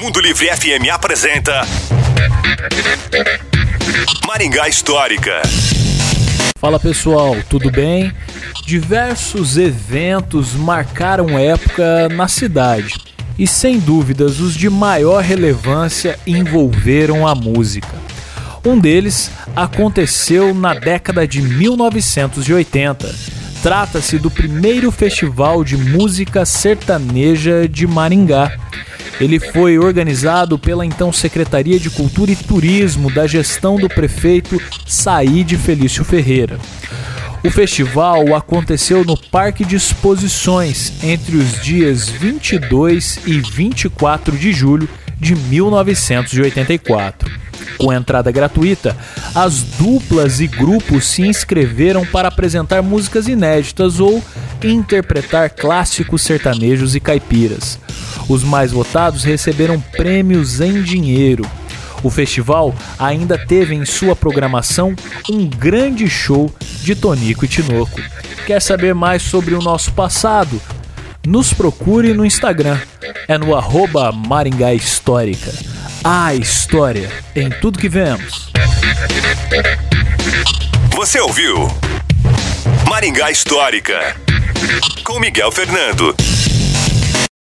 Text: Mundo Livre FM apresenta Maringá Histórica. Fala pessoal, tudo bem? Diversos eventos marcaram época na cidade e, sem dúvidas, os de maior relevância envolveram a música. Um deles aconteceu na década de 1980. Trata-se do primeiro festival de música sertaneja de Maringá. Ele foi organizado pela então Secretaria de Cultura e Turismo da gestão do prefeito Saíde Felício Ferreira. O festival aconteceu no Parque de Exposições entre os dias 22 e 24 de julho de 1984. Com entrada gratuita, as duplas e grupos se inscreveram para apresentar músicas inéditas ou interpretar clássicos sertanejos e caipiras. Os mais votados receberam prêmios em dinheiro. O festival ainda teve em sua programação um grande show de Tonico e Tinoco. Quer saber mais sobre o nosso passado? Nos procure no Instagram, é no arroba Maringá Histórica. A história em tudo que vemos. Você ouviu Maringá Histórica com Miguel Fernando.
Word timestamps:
Mundo 0.00 0.20
Livre 0.20 0.48
FM 0.48 0.90
apresenta 0.92 1.62
Maringá 4.26 4.68
Histórica. 4.68 5.42
Fala 6.58 6.80
pessoal, 6.80 7.36
tudo 7.48 7.70
bem? 7.70 8.12
Diversos 8.66 9.56
eventos 9.56 10.54
marcaram 10.54 11.38
época 11.38 12.08
na 12.08 12.28
cidade 12.28 12.94
e, 13.38 13.46
sem 13.46 13.78
dúvidas, 13.78 14.40
os 14.40 14.54
de 14.54 14.68
maior 14.68 15.22
relevância 15.22 16.18
envolveram 16.26 17.26
a 17.26 17.34
música. 17.34 17.94
Um 18.64 18.78
deles 18.78 19.30
aconteceu 19.56 20.54
na 20.54 20.74
década 20.74 21.26
de 21.26 21.40
1980. 21.40 23.39
Trata-se 23.62 24.18
do 24.18 24.30
primeiro 24.30 24.90
festival 24.90 25.62
de 25.62 25.76
música 25.76 26.46
sertaneja 26.46 27.68
de 27.68 27.86
Maringá. 27.86 28.58
Ele 29.20 29.38
foi 29.38 29.78
organizado 29.78 30.58
pela 30.58 30.86
então 30.86 31.12
Secretaria 31.12 31.78
de 31.78 31.90
Cultura 31.90 32.30
e 32.30 32.36
Turismo 32.36 33.12
da 33.12 33.26
gestão 33.26 33.76
do 33.76 33.86
prefeito 33.86 34.58
Saíde 34.86 35.58
Felício 35.58 36.02
Ferreira. 36.04 36.58
O 37.44 37.50
festival 37.50 38.34
aconteceu 38.34 39.04
no 39.04 39.14
Parque 39.14 39.62
de 39.62 39.76
Exposições 39.76 40.94
entre 41.02 41.36
os 41.36 41.62
dias 41.62 42.08
22 42.08 43.20
e 43.26 43.40
24 43.40 44.38
de 44.38 44.52
julho 44.52 44.88
de 45.18 45.34
1984. 45.34 47.49
Com 47.80 47.90
entrada 47.90 48.30
gratuita, 48.30 48.94
as 49.34 49.62
duplas 49.62 50.38
e 50.38 50.46
grupos 50.46 51.06
se 51.06 51.22
inscreveram 51.22 52.04
para 52.04 52.28
apresentar 52.28 52.82
músicas 52.82 53.26
inéditas 53.26 53.98
ou 53.98 54.22
interpretar 54.62 55.48
clássicos 55.48 56.20
sertanejos 56.20 56.94
e 56.94 57.00
caipiras. 57.00 57.78
Os 58.28 58.44
mais 58.44 58.70
votados 58.70 59.24
receberam 59.24 59.80
prêmios 59.80 60.60
em 60.60 60.82
dinheiro. 60.82 61.46
O 62.02 62.10
festival 62.10 62.74
ainda 62.98 63.38
teve 63.38 63.74
em 63.74 63.84
sua 63.86 64.14
programação 64.14 64.94
um 65.30 65.46
grande 65.46 66.08
show 66.08 66.52
de 66.82 66.94
Tonico 66.94 67.46
e 67.46 67.48
Tinoco. 67.48 68.00
Quer 68.46 68.60
saber 68.60 68.94
mais 68.94 69.22
sobre 69.22 69.54
o 69.54 69.62
nosso 69.62 69.92
passado? 69.92 70.60
Nos 71.26 71.52
procure 71.52 72.12
no 72.12 72.26
Instagram, 72.26 72.78
é 73.26 73.38
no 73.38 73.54
arroba 73.54 74.12
Maringá 74.12 74.74
Histórica. 74.74 75.69
A 76.02 76.34
história 76.34 77.10
em 77.36 77.50
tudo 77.50 77.78
que 77.78 77.88
vemos. 77.88 78.50
Você 80.94 81.20
ouviu 81.20 81.68
Maringá 82.88 83.30
Histórica 83.30 84.16
com 85.04 85.20
Miguel 85.20 85.52
Fernando. 85.52 86.16